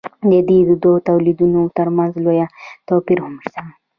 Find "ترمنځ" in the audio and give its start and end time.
1.77-2.13